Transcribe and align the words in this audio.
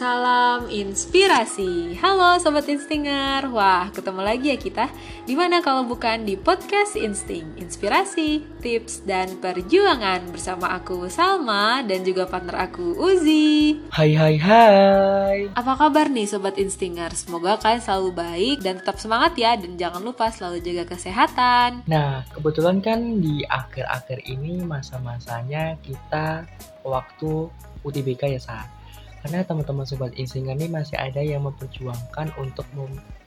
Salam 0.00 0.72
inspirasi. 0.72 1.92
Halo 2.00 2.40
sobat 2.40 2.64
Instinger. 2.72 3.44
Wah, 3.52 3.92
ketemu 3.92 4.24
lagi 4.24 4.48
ya 4.48 4.56
kita. 4.56 4.88
Di 5.28 5.36
mana 5.36 5.60
kalau 5.60 5.84
bukan 5.84 6.24
di 6.24 6.40
podcast 6.40 6.96
Insting, 6.96 7.60
inspirasi, 7.60 8.40
tips 8.64 9.04
dan 9.04 9.36
perjuangan 9.44 10.24
bersama 10.32 10.72
aku 10.72 11.04
Salma 11.12 11.84
dan 11.84 12.00
juga 12.00 12.24
partner 12.24 12.64
aku 12.64 12.96
Uzi. 12.96 13.76
Hai 13.92 14.16
hai 14.16 14.40
hai. 14.40 15.38
Apa 15.52 15.76
kabar 15.76 16.08
nih 16.08 16.24
sobat 16.24 16.56
Instinger? 16.56 17.12
Semoga 17.12 17.60
kalian 17.60 17.84
selalu 17.84 18.16
baik 18.16 18.56
dan 18.64 18.80
tetap 18.80 18.96
semangat 18.96 19.36
ya 19.36 19.52
dan 19.60 19.76
jangan 19.76 20.00
lupa 20.00 20.32
selalu 20.32 20.64
jaga 20.64 20.96
kesehatan. 20.96 21.84
Nah, 21.84 22.24
kebetulan 22.32 22.80
kan 22.80 23.20
di 23.20 23.44
akhir-akhir 23.44 24.24
ini 24.24 24.64
masa-masanya 24.64 25.76
kita 25.84 26.48
waktu 26.88 27.52
UTBK 27.84 28.40
ya 28.40 28.40
saat 28.40 28.79
karena 29.20 29.44
teman-teman 29.44 29.84
sobat 29.84 30.16
insinger 30.16 30.56
ini 30.56 30.72
masih 30.72 30.96
ada 30.96 31.20
yang 31.20 31.44
memperjuangkan 31.44 32.32
untuk 32.40 32.64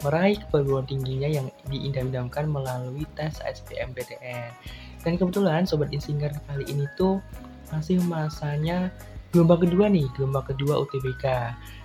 meraih 0.02 0.42
perguruan 0.50 0.90
tingginya 0.90 1.30
yang 1.30 1.48
diidam-idamkan 1.70 2.50
melalui 2.50 3.06
tes 3.14 3.38
SBMPTN. 3.46 4.50
Dan 5.06 5.14
kebetulan 5.22 5.70
sobat 5.70 5.94
insinger 5.94 6.34
kali 6.50 6.66
ini 6.66 6.90
tuh 6.98 7.22
masih 7.70 8.02
masanya 8.10 8.90
gelombang 9.30 9.70
kedua 9.70 9.86
nih, 9.86 10.10
gelombang 10.18 10.50
kedua 10.50 10.82
UTBK. 10.82 11.26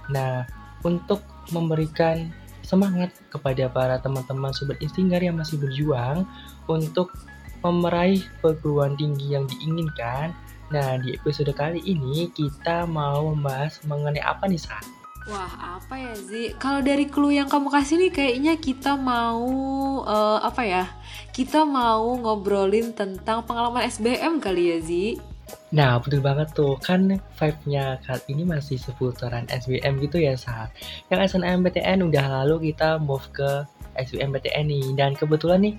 Nah, 0.08 0.48
untuk 0.84 1.20
memberikan 1.52 2.32
semangat 2.64 3.12
kepada 3.32 3.68
para 3.72 3.96
teman-teman 4.00 4.52
sobat 4.56 4.80
insinger 4.80 5.20
yang 5.20 5.36
masih 5.36 5.60
berjuang 5.60 6.24
untuk 6.68 7.12
meraih 7.64 8.22
perguruan 8.40 8.96
tinggi 8.96 9.36
yang 9.36 9.44
diinginkan, 9.48 10.32
Nah, 10.68 11.00
di 11.00 11.16
episode 11.16 11.48
kali 11.56 11.80
ini 11.88 12.28
kita 12.28 12.84
mau 12.84 13.32
membahas 13.32 13.80
mengenai 13.88 14.20
apa 14.20 14.44
nih, 14.44 14.60
Sa? 14.60 14.76
Wah, 15.28 15.80
apa 15.80 15.96
ya, 15.96 16.12
Zi? 16.16 16.52
Kalau 16.56 16.84
dari 16.84 17.08
clue 17.08 17.36
yang 17.36 17.48
kamu 17.48 17.68
kasih 17.72 17.96
nih 18.00 18.12
kayaknya 18.12 18.54
kita 18.60 18.96
mau 18.96 19.44
uh, 20.04 20.40
apa 20.44 20.64
ya? 20.64 20.84
Kita 21.32 21.64
mau 21.64 22.16
ngobrolin 22.20 22.92
tentang 22.92 23.44
pengalaman 23.48 23.84
SBM 23.88 24.40
kali 24.40 24.76
ya, 24.76 24.78
Zi? 24.84 25.04
Nah, 25.72 26.00
betul 26.00 26.20
banget 26.20 26.52
tuh. 26.52 26.76
Kan 26.80 27.16
vibe-nya 27.16 28.00
kali 28.04 28.24
ini 28.32 28.44
masih 28.44 28.76
seputaran 28.76 29.48
SBM 29.48 30.00
gitu 30.04 30.20
ya, 30.20 30.36
Sa. 30.36 30.68
Yang 31.08 31.36
SNMPTN 31.36 32.04
udah 32.04 32.24
lalu 32.44 32.72
kita 32.72 33.00
move 33.00 33.24
ke 33.32 33.64
SBMPTN 33.96 34.68
nih. 34.68 34.86
Dan 34.96 35.16
kebetulan 35.16 35.64
nih, 35.64 35.74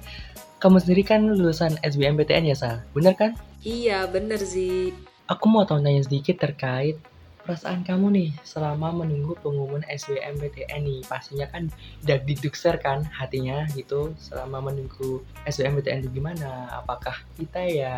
kamu 0.59 0.77
sendiri 0.83 1.03
kan 1.07 1.23
lulusan 1.23 1.79
SBMPTN 1.79 2.51
ya, 2.51 2.55
Sa? 2.55 2.71
Bener 2.91 3.15
kan? 3.15 3.31
Iya, 3.63 4.11
bener 4.11 4.43
sih. 4.43 4.91
Aku 5.31 5.47
mau 5.47 5.63
tanya 5.63 6.03
sedikit 6.03 6.43
terkait 6.43 6.99
perasaan 7.47 7.81
kamu 7.87 8.11
nih 8.11 8.29
selama 8.43 8.91
menunggu 8.91 9.39
pengumuman 9.39 9.87
SBMPTN 9.87 10.83
nih. 10.83 11.01
Pastinya 11.07 11.47
kan 11.47 11.71
udah 12.03 12.17
didukser 12.27 12.75
kan 12.77 13.07
hatinya 13.07 13.63
gitu 13.71 14.11
selama 14.19 14.67
menunggu 14.67 15.23
SBMPTN 15.47 16.03
itu 16.03 16.19
gimana? 16.19 16.67
Apakah 16.83 17.15
kita 17.39 17.63
ya 17.63 17.93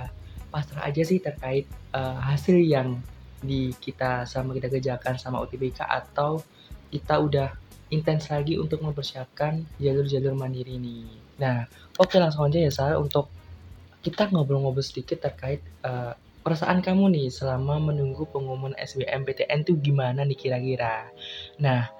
pasrah 0.54 0.86
aja 0.86 1.02
sih 1.02 1.18
terkait 1.18 1.66
uh, 1.98 2.22
hasil 2.22 2.62
yang 2.62 3.02
di 3.42 3.74
kita 3.82 4.30
sama 4.30 4.54
kita 4.54 4.70
kerjakan 4.70 5.18
sama 5.18 5.42
UTBK 5.42 5.82
atau 5.82 6.46
kita 6.94 7.18
udah 7.18 7.50
intens 7.92 8.32
lagi 8.32 8.56
untuk 8.56 8.80
mempersiapkan 8.82 9.68
jalur-jalur 9.78 10.34
mandiri 10.34 10.80
nih. 10.80 11.06
Nah, 11.38 11.68
oke 12.00 12.16
langsung 12.16 12.48
aja 12.48 12.58
ya 12.64 12.72
Sar 12.72 12.96
untuk 12.98 13.28
kita 14.02 14.32
ngobrol-ngobrol 14.32 14.82
sedikit 14.82 15.22
terkait 15.22 15.62
uh, 15.86 16.16
perasaan 16.42 16.82
kamu 16.82 17.14
nih 17.14 17.28
selama 17.30 17.78
menunggu 17.78 18.26
pengumuman 18.32 18.74
SBMPTN 18.80 19.62
tuh 19.68 19.78
gimana 19.78 20.26
nih 20.26 20.40
kira-kira. 20.40 21.12
Nah, 21.62 21.92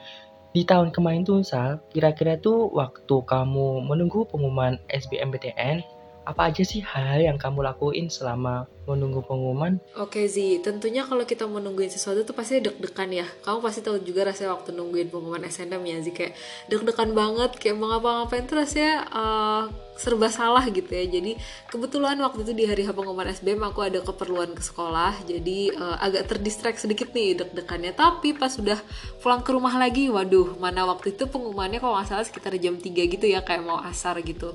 di 0.52 0.66
tahun 0.66 0.90
kemarin 0.90 1.28
tuh 1.28 1.46
Sal, 1.46 1.84
kira-kira 1.94 2.40
tuh 2.42 2.72
waktu 2.74 3.16
kamu 3.28 3.86
menunggu 3.86 4.26
pengumuman 4.26 4.82
SBMPTN, 4.90 5.86
apa 6.22 6.54
aja 6.54 6.62
sih 6.62 6.86
hal 6.86 7.18
yang 7.18 7.38
kamu 7.42 7.66
lakuin 7.66 8.06
selama 8.08 8.70
menunggu 8.86 9.22
pengumuman? 9.26 9.78
Oke 9.98 10.26
Zi, 10.26 10.62
tentunya 10.62 11.06
kalau 11.06 11.26
kita 11.26 11.46
menungguin 11.46 11.90
sesuatu 11.90 12.22
tuh 12.22 12.34
pasti 12.38 12.62
deg-degan 12.62 13.10
ya. 13.10 13.28
Kamu 13.46 13.62
pasti 13.62 13.82
tahu 13.82 14.02
juga 14.02 14.30
rasanya 14.30 14.54
waktu 14.58 14.74
nungguin 14.74 15.10
pengumuman 15.10 15.42
SNM 15.46 15.82
ya 15.82 15.98
Zi 16.02 16.12
kayak 16.14 16.34
deg-degan 16.70 17.14
banget, 17.14 17.58
kayak 17.58 17.76
mau 17.78 17.90
ngapa-ngapain 17.90 18.46
tuh 18.46 18.58
rasanya 18.62 18.94
uh, 19.10 19.64
serba 19.98 20.30
salah 20.30 20.66
gitu 20.70 20.90
ya. 20.90 21.06
Jadi 21.10 21.38
kebetulan 21.70 22.18
waktu 22.22 22.46
itu 22.46 22.54
di 22.54 22.66
hari 22.70 22.84
pengumuman 22.86 23.30
SBM 23.30 23.62
aku 23.70 23.82
ada 23.86 24.00
keperluan 24.02 24.54
ke 24.54 24.62
sekolah, 24.62 25.26
jadi 25.26 25.74
uh, 25.78 25.98
agak 26.02 26.30
terdistract 26.30 26.82
sedikit 26.82 27.14
nih 27.14 27.38
deg-degannya. 27.38 27.94
Tapi 27.98 28.38
pas 28.38 28.50
sudah 28.54 28.78
pulang 29.22 29.42
ke 29.42 29.50
rumah 29.54 29.74
lagi, 29.78 30.10
waduh, 30.10 30.58
mana 30.58 30.86
waktu 30.86 31.14
itu 31.18 31.26
pengumumannya 31.30 31.82
kalau 31.82 31.98
nggak 31.98 32.10
salah 32.10 32.26
sekitar 32.26 32.54
jam 32.62 32.78
3 32.78 33.14
gitu 33.14 33.26
ya, 33.26 33.42
kayak 33.46 33.66
mau 33.66 33.82
asar 33.82 34.18
gitu 34.22 34.54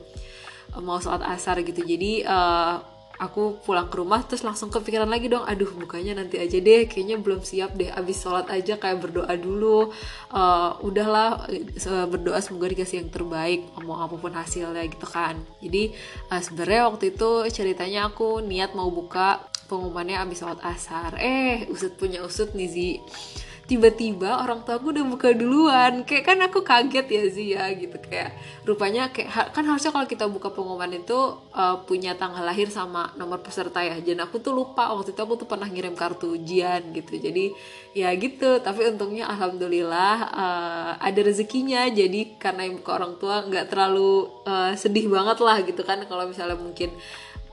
mau 0.83 0.99
sholat 1.01 1.25
asar 1.33 1.61
gitu. 1.63 1.81
Jadi 1.85 2.25
uh, 2.27 2.81
aku 3.17 3.65
pulang 3.65 3.89
ke 3.89 3.97
rumah 3.97 4.21
terus 4.29 4.45
langsung 4.45 4.69
kepikiran 4.69 5.09
lagi 5.09 5.33
dong 5.33 5.41
aduh 5.49 5.73
bukanya 5.73 6.21
nanti 6.21 6.37
aja 6.37 6.61
deh 6.61 6.85
kayaknya 6.85 7.17
belum 7.17 7.41
siap 7.41 7.73
deh 7.73 7.89
abis 7.89 8.21
sholat 8.21 8.45
aja 8.53 8.77
kayak 8.77 9.01
berdoa 9.01 9.33
dulu. 9.41 9.93
Uh, 10.29 10.77
udahlah 10.85 11.49
berdoa 12.13 12.39
semoga 12.45 12.69
dikasih 12.73 13.05
yang 13.05 13.11
terbaik 13.13 13.65
mau 13.81 14.01
apa 14.05 14.17
pun 14.21 14.33
hasilnya 14.37 14.85
gitu 14.89 15.09
kan. 15.09 15.41
Jadi 15.65 15.97
uh, 16.29 16.41
sebenarnya 16.41 16.93
waktu 16.93 17.17
itu 17.17 17.31
ceritanya 17.49 18.13
aku 18.13 18.45
niat 18.45 18.77
mau 18.77 18.93
buka 18.93 19.41
pengumumannya 19.67 20.21
abis 20.21 20.45
sholat 20.45 20.61
asar. 20.63 21.17
Eh 21.17 21.67
usut 21.73 21.97
punya 21.97 22.21
usut 22.21 22.53
nih 22.53 22.69
Zi 22.69 22.91
tiba-tiba 23.67 24.47
orang 24.47 24.63
tua 24.63 24.79
aku 24.79 24.95
udah 24.95 25.05
buka 25.05 25.35
duluan. 25.35 26.07
Kayak 26.07 26.25
kan 26.31 26.39
aku 26.39 26.63
kaget 26.63 27.07
ya 27.11 27.23
sih 27.27 27.47
ya 27.59 27.67
gitu. 27.75 27.99
Kayak 27.99 28.39
rupanya 28.63 29.11
kayak 29.11 29.51
kan 29.51 29.67
harusnya 29.67 29.91
kalau 29.91 30.07
kita 30.07 30.31
buka 30.31 30.55
pengumuman 30.55 30.91
itu 30.95 31.19
uh, 31.51 31.83
punya 31.83 32.15
tanggal 32.15 32.47
lahir 32.47 32.71
sama 32.71 33.11
nomor 33.19 33.43
peserta 33.43 33.83
ya. 33.83 33.99
Dan 33.99 34.23
aku 34.23 34.39
tuh 34.39 34.55
lupa 34.55 34.95
waktu 34.95 35.11
itu 35.11 35.21
aku 35.21 35.35
tuh 35.35 35.51
pernah 35.51 35.67
ngirim 35.67 35.99
kartu 35.99 36.39
ujian 36.39 36.95
gitu. 36.95 37.19
Jadi 37.19 37.51
ya 37.99 38.15
gitu. 38.15 38.63
Tapi 38.63 38.87
untungnya 38.87 39.27
alhamdulillah 39.35 40.17
uh, 40.31 40.91
ada 41.03 41.21
rezekinya. 41.27 41.91
Jadi 41.91 42.39
karena 42.39 42.71
yang 42.71 42.79
buka 42.79 42.91
orang 43.03 43.13
tua 43.19 43.43
nggak 43.51 43.67
terlalu 43.67 44.31
uh, 44.47 44.73
sedih 44.79 45.11
banget 45.11 45.43
lah 45.43 45.59
gitu 45.67 45.83
kan. 45.83 45.99
Kalau 46.07 46.25
misalnya 46.31 46.55
mungkin 46.55 46.95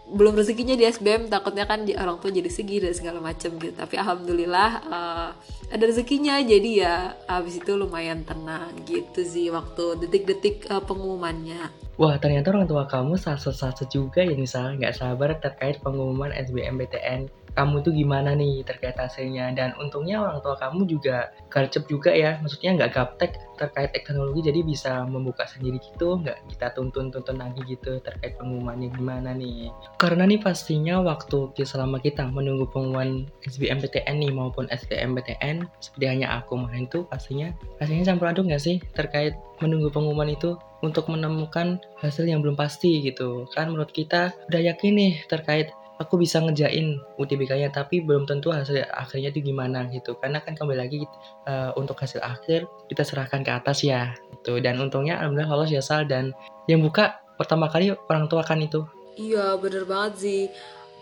belum 0.03 0.35
rezekinya 0.35 0.75
di 0.75 0.83
SBM 0.83 1.31
takutnya 1.31 1.63
kan 1.63 1.87
orang 1.95 2.19
tua 2.19 2.27
jadi 2.27 2.51
segi 2.51 2.83
dan 2.83 2.91
segala 2.91 3.23
macam 3.23 3.55
gitu. 3.55 3.71
Tapi 3.71 3.95
alhamdulillah 3.95 4.69
uh, 4.91 5.29
ada 5.71 5.83
rezekinya 5.83 6.43
jadi 6.43 6.69
ya 6.75 6.95
habis 7.25 7.63
itu 7.63 7.71
lumayan 7.79 8.27
tenang 8.27 8.75
gitu 8.83 9.23
sih 9.23 9.47
waktu 9.47 10.03
detik-detik 10.03 10.67
uh, 10.67 10.83
pengumumannya. 10.83 11.71
Wah 11.95 12.19
ternyata 12.19 12.51
orang 12.51 12.67
tua 12.67 12.83
kamu 12.89 13.15
satu-satu 13.15 13.87
juga 13.87 14.25
ya 14.25 14.35
misal 14.35 14.75
nggak 14.75 14.97
sabar 14.97 15.39
terkait 15.39 15.79
pengumuman 15.79 16.35
SBMPTN 16.35 17.42
kamu 17.53 17.85
tuh 17.85 17.93
gimana 17.93 18.33
nih 18.33 18.65
terkait 18.65 18.97
hasilnya? 18.97 19.53
Dan 19.53 19.77
untungnya 19.77 20.21
orang 20.21 20.41
tua 20.41 20.57
kamu 20.57 20.89
juga 20.89 21.31
gercep 21.53 21.85
juga 21.89 22.11
ya. 22.13 22.41
Maksudnya 22.41 22.77
nggak 22.77 22.91
gaptek 22.93 23.31
terkait 23.57 23.93
teknologi 23.93 24.49
jadi 24.49 24.65
bisa 24.65 25.05
membuka 25.05 25.45
sendiri 25.45 25.77
gitu 25.77 26.17
nggak 26.19 26.49
kita 26.49 26.73
tuntun-tuntun 26.73 27.37
lagi 27.37 27.61
gitu 27.69 28.01
terkait 28.01 28.35
pengumumannya 28.41 28.89
gimana 28.91 29.31
nih. 29.31 29.69
Karena 30.01 30.25
nih 30.25 30.41
pastinya 30.41 30.99
waktu 31.05 31.53
selama 31.63 32.01
kita 32.01 32.27
menunggu 32.27 32.67
pengumuman 32.69 33.29
SBMPTN 33.45 34.19
nih 34.19 34.31
maupun 34.33 34.65
SBMPTN 34.73 35.69
seperti 35.79 36.05
hanya 36.09 36.41
aku 36.41 36.59
main 36.59 36.89
tuh 36.89 37.05
pastinya 37.07 37.53
pastinya 37.77 38.11
campur 38.11 38.29
aduk 38.33 38.49
nggak 38.49 38.63
sih 38.63 38.81
terkait 38.97 39.37
menunggu 39.61 39.87
pengumuman 39.93 40.33
itu 40.33 40.57
untuk 40.83 41.07
menemukan 41.07 41.79
hasil 42.03 42.27
yang 42.27 42.43
belum 42.43 42.59
pasti 42.59 42.99
gitu. 42.99 43.47
Kan 43.55 43.71
menurut 43.71 43.95
kita 43.95 44.35
udah 44.51 44.61
yakin 44.61 44.93
nih 44.99 45.13
terkait 45.31 45.71
aku 46.01 46.17
bisa 46.17 46.41
ngejain 46.41 46.97
UTBK-nya 47.21 47.69
tapi 47.69 48.01
belum 48.01 48.25
tentu 48.25 48.49
hasil 48.49 48.85
akhirnya 48.93 49.29
itu 49.33 49.53
gimana 49.53 49.85
gitu. 49.93 50.17
Karena 50.17 50.41
kan 50.41 50.57
kembali 50.57 50.79
lagi 50.79 51.05
uh, 51.45 51.73
untuk 51.77 51.99
hasil 52.01 52.21
akhir 52.23 52.65
kita 52.89 53.05
serahkan 53.05 53.45
ke 53.45 53.51
atas 53.53 53.85
ya 53.85 54.13
itu 54.33 54.57
dan 54.63 54.81
untungnya 54.81 55.21
alhamdulillah 55.21 55.53
lolos 55.53 55.71
ya 55.73 55.83
Sal. 55.83 56.09
Dan 56.09 56.33
yang 56.65 56.81
buka 56.81 57.21
pertama 57.37 57.69
kali 57.69 57.93
orang 58.09 58.25
tua 58.31 58.41
kan 58.41 58.61
itu. 58.61 58.85
Iya 59.13 59.61
bener 59.61 59.85
banget 59.85 60.13
sih 60.17 60.41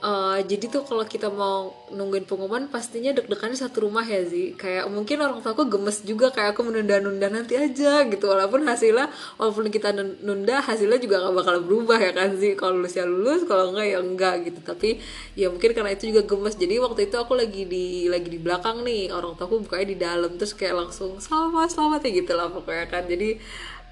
Uh, 0.01 0.41
jadi 0.49 0.65
tuh 0.65 0.81
kalau 0.81 1.05
kita 1.05 1.29
mau 1.29 1.77
nungguin 1.93 2.25
pengumuman 2.25 2.65
pastinya 2.73 3.13
deg-degannya 3.13 3.53
satu 3.53 3.85
rumah 3.85 4.01
ya 4.01 4.25
sih 4.25 4.57
kayak 4.57 4.89
mungkin 4.89 5.21
orang 5.21 5.45
tua 5.45 5.53
aku 5.53 5.69
gemes 5.69 6.01
juga 6.01 6.33
kayak 6.33 6.57
aku 6.57 6.65
menunda-nunda 6.65 7.29
nanti 7.29 7.53
aja 7.53 8.01
gitu. 8.09 8.25
Walaupun 8.25 8.65
hasilnya 8.65 9.13
walaupun 9.37 9.69
kita 9.69 9.93
nunda 10.25 10.57
hasilnya 10.57 10.97
juga 10.97 11.21
gak 11.21 11.37
bakal 11.37 11.55
berubah 11.61 12.01
ya 12.01 12.17
kan 12.17 12.33
sih 12.33 12.57
kalau 12.57 12.81
lulus 12.81 12.97
ya 12.97 13.05
lulus 13.05 13.45
kalau 13.45 13.77
enggak 13.77 13.87
ya 13.93 13.97
enggak 14.01 14.35
gitu. 14.49 14.59
Tapi 14.65 14.97
ya 15.37 15.53
mungkin 15.53 15.69
karena 15.69 15.93
itu 15.93 16.09
juga 16.09 16.25
gemes. 16.25 16.57
Jadi 16.57 16.75
waktu 16.81 17.01
itu 17.05 17.15
aku 17.21 17.33
lagi 17.37 17.61
di 17.69 18.09
lagi 18.09 18.25
di 18.33 18.41
belakang 18.41 18.81
nih. 18.81 19.13
Orang 19.13 19.37
tua 19.37 19.45
aku 19.45 19.61
bukanya 19.61 19.85
di 19.85 19.97
dalam 20.01 20.33
terus 20.33 20.57
kayak 20.57 20.81
langsung 20.81 21.21
selamat 21.21 21.77
selamat 21.77 22.01
ya 22.09 22.11
gitu 22.25 22.33
lah 22.33 22.49
pokoknya 22.49 22.89
kan. 22.89 23.05
Jadi 23.05 23.37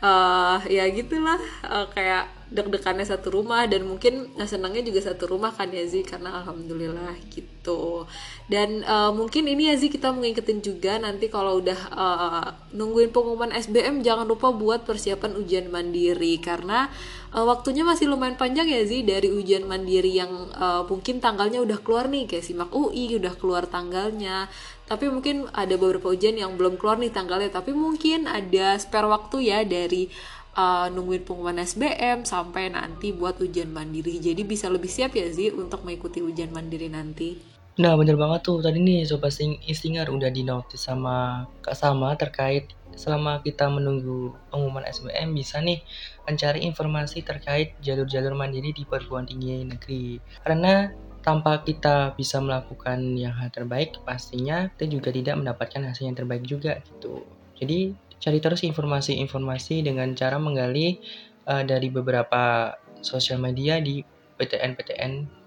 uh, 0.02 0.58
ya 0.66 0.90
gitulah 0.90 1.38
uh, 1.70 1.86
kayak 1.94 2.39
deg-degannya 2.50 3.06
satu 3.06 3.30
rumah 3.30 3.70
dan 3.70 3.86
mungkin 3.86 4.34
senangnya 4.42 4.82
juga 4.82 5.06
satu 5.06 5.30
rumah 5.30 5.54
kan 5.54 5.70
ya 5.70 5.86
Zi? 5.86 6.02
Karena 6.02 6.42
alhamdulillah 6.42 7.14
gitu. 7.30 8.10
Dan 8.50 8.82
uh, 8.82 9.14
mungkin 9.14 9.46
ini 9.46 9.70
ya 9.70 9.78
Zi 9.78 9.94
kita 9.94 10.10
mau 10.10 10.26
ngingetin 10.26 10.66
juga 10.66 10.98
nanti 10.98 11.30
kalau 11.30 11.62
udah 11.62 11.80
uh, 11.94 12.48
nungguin 12.74 13.14
pengumuman 13.14 13.54
SBM 13.54 14.02
jangan 14.02 14.26
lupa 14.26 14.50
buat 14.50 14.82
persiapan 14.82 15.38
ujian 15.38 15.70
mandiri. 15.70 16.42
Karena 16.42 16.90
uh, 17.38 17.46
waktunya 17.46 17.86
masih 17.86 18.10
lumayan 18.10 18.34
panjang 18.34 18.66
ya 18.66 18.82
Zi 18.82 19.06
dari 19.06 19.30
ujian 19.30 19.70
mandiri 19.70 20.18
yang 20.18 20.34
uh, 20.58 20.82
mungkin 20.90 21.22
tanggalnya 21.22 21.62
udah 21.62 21.78
keluar 21.86 22.10
nih 22.10 22.26
kayak 22.26 22.46
simak 22.50 22.74
UI 22.74 23.22
udah 23.22 23.38
keluar 23.38 23.70
tanggalnya. 23.70 24.50
Tapi 24.90 25.06
mungkin 25.06 25.46
ada 25.54 25.78
beberapa 25.78 26.10
ujian 26.10 26.34
yang 26.34 26.58
belum 26.58 26.82
keluar 26.82 26.98
nih 26.98 27.14
tanggalnya. 27.14 27.54
Tapi 27.54 27.78
mungkin 27.78 28.26
ada 28.26 28.74
spare 28.82 29.06
waktu 29.06 29.54
ya 29.54 29.62
dari 29.62 30.10
uh, 30.56 30.88
nungguin 30.90 31.26
pengumuman 31.28 31.62
SBM 31.62 32.24
sampai 32.24 32.74
nanti 32.74 33.12
buat 33.12 33.38
ujian 33.42 33.70
mandiri 33.70 34.18
jadi 34.18 34.42
bisa 34.46 34.70
lebih 34.72 34.90
siap 34.90 35.14
ya 35.14 35.28
Zi 35.30 35.54
untuk 35.54 35.84
mengikuti 35.86 36.24
ujian 36.24 36.54
mandiri 36.54 36.88
nanti 36.90 37.60
Nah 37.80 37.96
bener 37.96 38.20
banget 38.20 38.44
tuh 38.44 38.60
tadi 38.60 38.84
nih 38.84 39.08
Sobat 39.08 39.32
Istinger 39.40 40.12
udah 40.12 40.28
dinotis 40.28 40.84
sama 40.84 41.48
Kak 41.64 41.80
Sama 41.80 42.12
terkait 42.20 42.68
selama 43.00 43.40
kita 43.40 43.72
menunggu 43.72 44.36
pengumuman 44.52 44.84
SBM 44.84 45.32
bisa 45.32 45.64
nih 45.64 45.80
mencari 46.28 46.68
informasi 46.68 47.24
terkait 47.24 47.80
jalur-jalur 47.80 48.36
mandiri 48.36 48.76
di 48.76 48.84
perguruan 48.84 49.24
tinggi 49.24 49.64
negeri. 49.64 50.20
Karena 50.44 50.92
tanpa 51.24 51.64
kita 51.64 52.20
bisa 52.20 52.44
melakukan 52.44 53.16
yang 53.16 53.36
terbaik, 53.48 53.96
pastinya 54.04 54.68
kita 54.76 54.86
juga 54.92 55.10
tidak 55.16 55.40
mendapatkan 55.40 55.88
hasil 55.88 56.12
yang 56.12 56.18
terbaik 56.20 56.44
juga 56.44 56.84
gitu. 56.84 57.24
Jadi 57.60 57.94
cari 58.20 58.40
terus 58.40 58.64
informasi-informasi 58.64 59.84
dengan 59.84 60.12
cara 60.16 60.40
menggali 60.40 61.00
uh, 61.48 61.64
dari 61.64 61.88
beberapa 61.92 62.76
sosial 63.00 63.40
media 63.40 63.80
di 63.80 64.04
PTN-PTN 64.40 65.40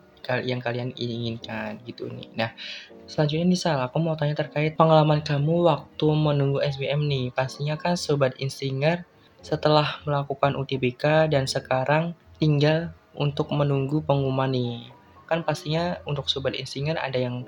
yang 0.46 0.62
kalian 0.62 0.94
inginkan 0.94 1.82
gitu 1.82 2.06
nih. 2.06 2.30
Nah, 2.38 2.50
selanjutnya 3.10 3.46
nih 3.50 3.58
Sal, 3.58 3.78
aku 3.82 3.98
mau 3.98 4.14
tanya 4.14 4.38
terkait 4.38 4.78
pengalaman 4.78 5.18
kamu 5.18 5.66
waktu 5.66 6.06
menunggu 6.14 6.62
SBM 6.62 7.10
nih. 7.10 7.26
Pastinya 7.34 7.74
kan 7.74 7.98
Sobat 7.98 8.38
Insinger 8.38 9.02
setelah 9.42 9.98
melakukan 10.06 10.54
UTBK 10.54 11.26
dan 11.26 11.50
sekarang 11.50 12.14
tinggal 12.38 12.94
untuk 13.18 13.50
menunggu 13.50 13.98
pengumuman 14.06 14.54
nih. 14.54 14.86
Kan 15.26 15.42
pastinya 15.42 15.98
untuk 16.06 16.30
Sobat 16.30 16.54
Insinger 16.54 16.94
ada 16.94 17.18
yang 17.18 17.42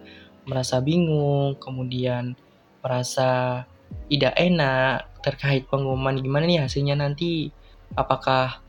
merasa 0.44 0.82
bingung, 0.82 1.54
kemudian 1.62 2.34
merasa 2.82 3.64
tidak 4.08 4.34
enak 4.36 5.08
terkait 5.24 5.64
pengumuman 5.66 6.16
gimana 6.20 6.44
nih 6.44 6.64
hasilnya 6.64 6.98
nanti? 6.98 7.48
Apakah 7.96 8.60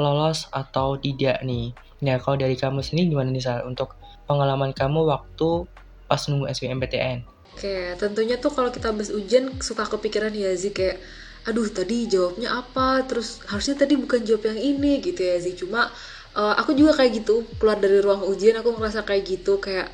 lolos 0.00 0.48
atau 0.50 0.96
tidak 0.96 1.42
nih? 1.44 1.76
Nah, 2.00 2.16
kalau 2.18 2.40
dari 2.40 2.56
kamu 2.56 2.80
sendiri 2.80 3.12
gimana 3.12 3.28
nih, 3.28 3.44
Sal, 3.44 3.68
untuk 3.68 3.94
pengalaman 4.24 4.72
kamu 4.72 5.04
waktu 5.04 5.68
pas 6.08 6.22
nunggu 6.26 6.48
SBMPTN? 6.48 7.28
Oke, 7.54 7.94
tentunya 8.00 8.40
tuh 8.40 8.48
kalau 8.50 8.72
kita 8.72 8.94
bahas 8.94 9.12
ujian 9.12 9.52
suka 9.60 9.84
kepikiran 9.84 10.32
ya 10.32 10.54
Zi 10.56 10.72
kayak 10.72 10.96
aduh 11.44 11.68
tadi 11.68 12.08
jawabnya 12.08 12.56
apa? 12.56 13.04
Terus 13.04 13.44
harusnya 13.50 13.84
tadi 13.84 14.00
bukan 14.00 14.24
jawab 14.24 14.48
yang 14.48 14.58
ini 14.58 15.02
gitu 15.04 15.20
ya 15.20 15.36
Zi. 15.36 15.52
Cuma 15.58 15.92
uh, 16.34 16.54
aku 16.56 16.72
juga 16.72 16.96
kayak 16.96 17.22
gitu 17.22 17.44
keluar 17.58 17.76
dari 17.76 17.98
ruang 18.00 18.24
ujian 18.26 18.56
aku 18.58 18.74
ngerasa 18.74 19.04
kayak 19.04 19.22
gitu 19.26 19.58
kayak 19.58 19.90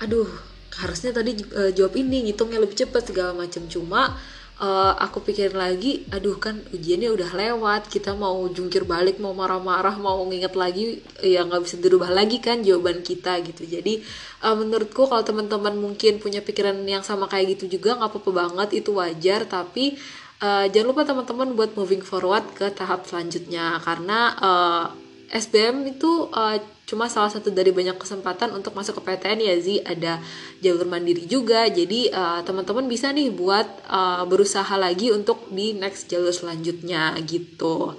aduh 0.00 0.28
harusnya 0.78 1.10
tadi 1.10 1.34
uh, 1.54 1.74
jawab 1.74 1.98
ini 1.98 2.30
ngitungnya 2.30 2.62
lebih 2.62 2.78
cepat 2.78 3.10
segala 3.10 3.34
macam 3.34 3.66
cuma 3.66 4.14
uh, 4.60 4.92
aku 5.00 5.24
pikirin 5.24 5.56
lagi 5.56 6.04
aduh 6.12 6.36
kan 6.36 6.60
ujiannya 6.70 7.10
udah 7.10 7.30
lewat 7.32 7.88
kita 7.88 8.12
mau 8.12 8.44
jungkir 8.52 8.84
balik 8.84 9.18
mau 9.18 9.32
marah-marah 9.32 9.96
mau 9.96 10.20
nginget 10.28 10.54
lagi 10.54 11.00
ya 11.24 11.42
nggak 11.48 11.62
bisa 11.64 11.76
dirubah 11.80 12.12
lagi 12.12 12.38
kan 12.38 12.60
jawaban 12.60 13.00
kita 13.00 13.40
gitu. 13.42 13.64
Jadi 13.64 14.04
uh, 14.44 14.54
menurutku 14.54 15.08
kalau 15.08 15.24
teman-teman 15.24 15.74
mungkin 15.74 16.20
punya 16.20 16.44
pikiran 16.44 16.76
yang 16.84 17.02
sama 17.02 17.26
kayak 17.26 17.58
gitu 17.58 17.80
juga 17.80 17.96
nggak 17.96 18.10
apa-apa 18.12 18.30
banget 18.30 18.68
itu 18.84 18.92
wajar. 18.94 19.48
Tapi 19.48 19.96
uh, 20.44 20.68
jangan 20.68 20.86
lupa 20.92 21.02
teman-teman 21.08 21.56
buat 21.56 21.72
moving 21.74 22.04
forward 22.04 22.44
ke 22.54 22.68
tahap 22.76 23.08
selanjutnya. 23.08 23.80
Karena 23.82 24.18
uh, 24.38 24.86
SBM 25.30 25.86
itu 25.86 26.26
uh, 26.34 26.58
cuma 26.90 27.06
salah 27.06 27.30
satu 27.30 27.54
dari 27.54 27.70
banyak 27.70 27.94
kesempatan 28.02 28.50
untuk 28.50 28.74
masuk 28.74 28.98
ke 28.98 29.14
PTN 29.14 29.38
ya 29.38 29.54
Zi 29.62 29.78
ada 29.78 30.18
jalur 30.58 30.90
mandiri 30.90 31.22
juga 31.30 31.70
jadi 31.70 32.10
uh, 32.10 32.40
teman-teman 32.42 32.90
bisa 32.90 33.14
nih 33.14 33.30
buat 33.30 33.66
uh, 33.86 34.26
berusaha 34.26 34.74
lagi 34.74 35.14
untuk 35.14 35.46
di 35.54 35.70
next 35.78 36.10
jalur 36.10 36.34
selanjutnya 36.34 37.14
gitu. 37.22 37.94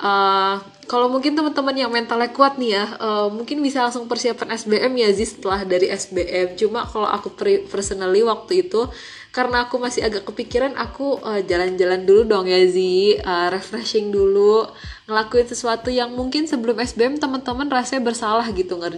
Uh, 0.00 0.56
kalau 0.88 1.12
mungkin 1.12 1.36
teman-teman 1.36 1.76
yang 1.76 1.92
mentalnya 1.92 2.32
kuat 2.32 2.56
nih 2.56 2.72
ya 2.72 2.84
uh, 2.96 3.28
mungkin 3.28 3.60
bisa 3.60 3.84
langsung 3.84 4.08
persiapan 4.08 4.56
SBM 4.56 4.92
ya 4.96 5.12
Zi 5.12 5.28
setelah 5.28 5.60
dari 5.68 5.92
SBM 5.92 6.56
cuma 6.56 6.88
kalau 6.88 7.04
aku 7.04 7.36
personally 7.68 8.24
waktu 8.24 8.64
itu 8.64 8.88
karena 9.30 9.66
aku 9.66 9.78
masih 9.78 10.04
agak 10.04 10.26
kepikiran 10.26 10.74
aku 10.74 11.22
jalan 11.46 11.70
jalan-jalan 11.70 12.02
dulu 12.02 12.22
dong 12.26 12.46
ya 12.50 12.58
Zi. 12.66 13.14
Uh, 13.22 13.46
refreshing 13.54 14.10
dulu 14.10 14.66
ngelakuin 15.06 15.46
sesuatu 15.46 15.90
yang 15.90 16.14
mungkin 16.14 16.46
sebelum 16.50 16.78
SBM 16.78 17.18
teman-teman 17.22 17.66
rasanya 17.70 18.02
bersalah 18.02 18.46
gitu 18.50 18.78
uh, 18.82 18.90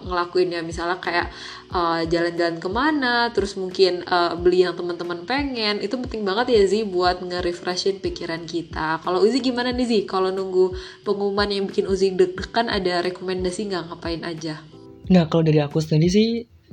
ngelakuinnya. 0.00 0.64
Misalnya 0.64 0.96
kayak 1.04 1.28
uh, 1.68 2.00
jalan-jalan 2.08 2.56
ke 2.60 2.68
mana 2.72 3.28
terus 3.36 3.60
mungkin 3.60 4.00
uh, 4.08 4.32
beli 4.40 4.64
yang 4.64 4.72
teman-teman 4.72 5.28
pengen. 5.28 5.84
Itu 5.84 6.00
penting 6.00 6.24
banget 6.24 6.56
ya 6.56 6.62
Zi 6.64 6.88
buat 6.88 7.20
nge-refreshin 7.20 8.00
pikiran 8.00 8.48
kita. 8.48 9.04
Kalau 9.04 9.20
Uzi 9.20 9.44
gimana 9.44 9.68
nih 9.68 9.84
Zi? 9.84 10.00
Kalau 10.08 10.32
nunggu 10.32 10.72
pengumuman 11.04 11.52
yang 11.52 11.68
bikin 11.68 11.84
Uzi 11.84 12.16
deg-degan 12.16 12.72
ada 12.72 13.04
rekomendasi 13.04 13.68
nggak? 13.68 13.82
Ngapain 13.92 14.24
aja? 14.24 14.64
Nah 15.12 15.28
kalau 15.28 15.44
dari 15.44 15.60
aku 15.60 15.84
sendiri 15.84 16.08
sih 16.08 16.28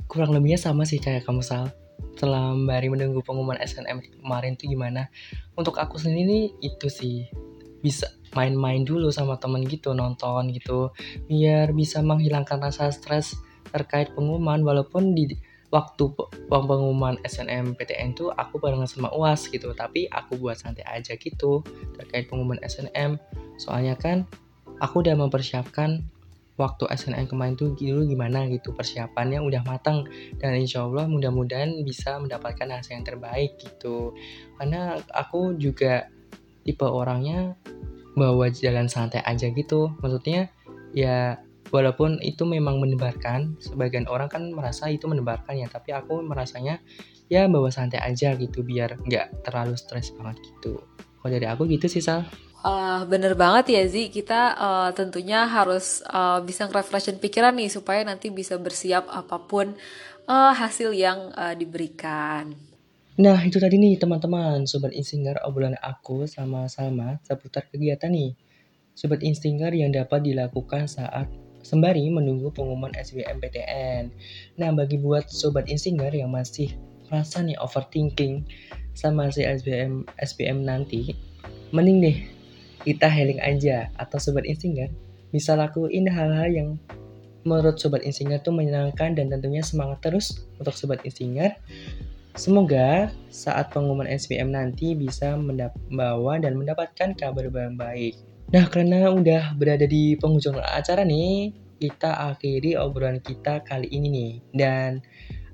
kurang 0.08 0.32
lebihnya 0.32 0.56
sama 0.56 0.88
sih 0.88 0.96
kayak 0.96 1.28
kamu 1.28 1.44
Sal 1.44 1.81
sembari 2.16 2.88
menunggu 2.92 3.24
pengumuman 3.24 3.58
SNM 3.60 4.22
kemarin 4.22 4.56
tuh 4.56 4.68
gimana? 4.68 5.08
Untuk 5.56 5.78
aku 5.80 5.96
sendiri 5.96 6.52
itu 6.60 6.86
sih. 6.88 7.28
Bisa 7.82 8.06
main-main 8.32 8.86
dulu 8.86 9.10
sama 9.10 9.36
temen 9.42 9.66
gitu 9.66 9.92
nonton 9.92 10.52
gitu. 10.54 10.94
Biar 11.26 11.74
bisa 11.74 12.00
menghilangkan 12.00 12.62
rasa 12.62 12.92
stres 12.94 13.34
terkait 13.74 14.14
pengumuman. 14.14 14.62
Walaupun 14.62 15.16
di 15.16 15.34
waktu 15.72 16.12
pengumuman 16.46 17.16
SNMPTN 17.24 18.12
tuh 18.12 18.30
aku 18.36 18.60
barengan 18.60 18.86
sama 18.86 19.08
UAS 19.10 19.48
gitu. 19.48 19.72
Tapi 19.72 20.06
aku 20.12 20.38
buat 20.38 20.60
santai 20.60 20.84
aja 20.86 21.16
gitu 21.16 21.64
terkait 21.96 22.28
pengumuman 22.28 22.60
SNM 22.62 23.16
soalnya 23.56 23.94
kan 23.94 24.26
aku 24.82 25.06
udah 25.06 25.14
mempersiapkan 25.14 26.02
waktu 26.62 26.86
SNM 26.86 27.26
kemarin 27.26 27.58
tuh 27.58 27.74
dulu 27.74 28.06
gimana 28.06 28.46
gitu 28.46 28.70
persiapannya 28.70 29.42
udah 29.42 29.66
matang 29.66 30.06
dan 30.38 30.54
insya 30.54 30.86
Allah 30.86 31.10
mudah-mudahan 31.10 31.82
bisa 31.82 32.22
mendapatkan 32.22 32.70
hasil 32.70 32.94
yang 32.94 33.06
terbaik 33.06 33.58
gitu. 33.58 34.14
Karena 34.54 34.94
aku 35.10 35.58
juga 35.58 36.06
tipe 36.62 36.86
orangnya 36.86 37.58
bawa 38.14 38.46
jalan 38.54 38.86
santai 38.86 39.26
aja 39.26 39.50
gitu. 39.50 39.90
Maksudnya 39.98 40.54
ya 40.94 41.42
walaupun 41.74 42.22
itu 42.22 42.46
memang 42.46 42.78
menebarkan 42.78 43.58
sebagian 43.58 44.06
orang 44.06 44.30
kan 44.30 44.46
merasa 44.54 44.86
itu 44.86 45.10
menebarkan 45.10 45.58
ya. 45.58 45.66
Tapi 45.66 45.90
aku 45.90 46.22
merasanya 46.22 46.78
ya 47.26 47.50
bawa 47.50 47.74
santai 47.74 47.98
aja 47.98 48.38
gitu 48.38 48.62
biar 48.62 49.02
nggak 49.02 49.42
terlalu 49.42 49.74
stres 49.74 50.14
banget 50.14 50.38
gitu. 50.46 50.78
Kalau 51.18 51.30
dari 51.30 51.46
aku 51.50 51.66
gitu 51.66 51.90
sih 51.90 52.02
Sal 52.02 52.26
Uh, 52.62 53.02
bener 53.10 53.34
banget 53.34 53.74
ya 53.74 53.82
Zi, 53.90 54.06
kita 54.06 54.54
uh, 54.54 54.90
tentunya 54.94 55.50
harus 55.50 55.98
uh, 56.06 56.38
bisa 56.46 56.70
nge 56.70 57.18
pikiran 57.18 57.58
nih 57.58 57.66
supaya 57.66 58.06
nanti 58.06 58.30
bisa 58.30 58.54
bersiap 58.54 59.10
apa 59.10 59.42
pun 59.42 59.74
uh, 60.30 60.54
hasil 60.54 60.94
yang 60.94 61.34
uh, 61.34 61.58
diberikan. 61.58 62.54
Nah, 63.18 63.42
itu 63.42 63.58
tadi 63.58 63.82
nih 63.82 63.98
teman-teman, 63.98 64.62
Sobat 64.70 64.94
Insinger 64.94 65.42
obrolan 65.42 65.74
aku 65.82 66.30
sama 66.30 66.70
Salma 66.70 67.18
seputar 67.26 67.66
kegiatan 67.66 68.14
nih. 68.14 68.38
Sobat 68.94 69.26
Insinger 69.26 69.74
yang 69.74 69.90
dapat 69.90 70.22
dilakukan 70.22 70.86
saat 70.86 71.26
sembari 71.66 72.06
menunggu 72.14 72.54
pengumuman 72.54 72.94
SBMPTN. 72.94 74.14
Nah, 74.62 74.70
bagi 74.70 75.02
buat 75.02 75.26
Sobat 75.26 75.66
Insinger 75.66 76.14
yang 76.14 76.30
masih 76.30 76.72
merasa 77.10 77.42
nih 77.42 77.58
overthinking 77.58 78.46
sama 78.94 79.34
si 79.34 79.42
SBM 79.42 80.06
SBM 80.16 80.62
nanti, 80.62 81.12
mending 81.74 81.98
deh 82.00 82.18
kita 82.82 83.06
healing 83.08 83.38
aja 83.42 83.90
atau 83.98 84.18
Sobat 84.18 84.46
Insinger 84.46 84.90
bisa 85.32 85.56
lakuin 85.56 86.06
hal-hal 86.10 86.50
yang 86.52 86.68
menurut 87.42 87.80
Sobat 87.80 88.04
Insinger 88.04 88.38
tuh 88.38 88.54
menyenangkan 88.54 89.16
dan 89.16 89.32
tentunya 89.32 89.64
semangat 89.64 90.04
terus 90.04 90.46
untuk 90.60 90.76
Sobat 90.76 91.02
Insinger 91.02 91.58
Semoga 92.32 93.12
saat 93.28 93.76
pengumuman 93.76 94.08
SBM 94.08 94.56
nanti 94.56 94.96
bisa 94.96 95.36
membawa 95.36 96.40
dan 96.40 96.56
mendapatkan 96.56 97.12
kabar 97.12 97.52
baik. 97.52 98.16
Nah, 98.48 98.64
karena 98.72 99.12
udah 99.12 99.52
berada 99.52 99.84
di 99.84 100.16
penghujung 100.16 100.56
acara 100.56 101.04
nih, 101.04 101.52
kita 101.76 102.32
akhiri 102.32 102.80
obrolan 102.80 103.20
kita 103.20 103.60
kali 103.68 103.84
ini 103.92 104.08
nih. 104.08 104.32
Dan 104.48 105.04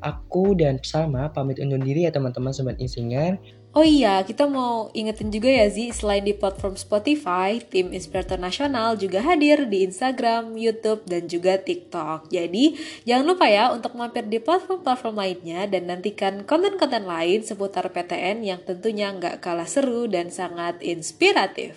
aku 0.06 0.54
dan 0.54 0.78
Salma 0.87 1.35
pamit 1.35 1.58
undur 1.58 1.82
diri 1.82 2.06
ya 2.06 2.14
teman-teman 2.14 2.54
Sobat 2.54 2.78
Insinger. 2.78 3.42
Oh 3.76 3.84
iya, 3.84 4.25
kita 4.25 4.48
mau 4.48 4.88
ingetin 4.96 5.28
juga 5.28 5.52
ya 5.52 5.68
Zi, 5.68 5.92
selain 5.92 6.25
di 6.25 6.32
platform 6.32 6.72
Spotify, 6.80 7.60
tim 7.60 7.92
Inspirator 7.92 8.40
Nasional 8.40 8.96
juga 8.96 9.20
hadir 9.20 9.68
di 9.68 9.84
Instagram, 9.84 10.56
YouTube, 10.56 11.04
dan 11.04 11.28
juga 11.28 11.60
TikTok. 11.60 12.32
Jadi, 12.32 12.80
jangan 13.04 13.28
lupa 13.28 13.44
ya 13.44 13.68
untuk 13.68 13.92
mampir 13.92 14.25
di 14.25 14.40
platform-platform 14.40 15.20
lainnya 15.20 15.68
dan 15.68 15.84
nantikan 15.84 16.48
konten-konten 16.48 17.04
lain 17.04 17.44
seputar 17.44 17.92
PTN 17.92 18.40
yang 18.40 18.60
tentunya 18.64 19.12
nggak 19.12 19.44
kalah 19.44 19.68
seru 19.68 20.08
dan 20.08 20.32
sangat 20.32 20.80
inspiratif. 20.80 21.76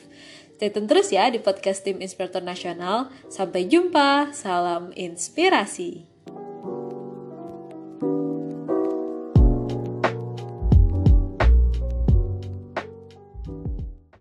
Stay 0.56 0.72
tune 0.72 0.86
terus 0.86 1.12
ya 1.12 1.26
di 1.28 1.44
podcast 1.44 1.82
tim 1.82 2.00
Inspirator 2.00 2.40
Nasional. 2.40 3.10
Sampai 3.28 3.66
jumpa, 3.66 4.32
salam 4.32 4.96
inspirasi. 4.96 6.11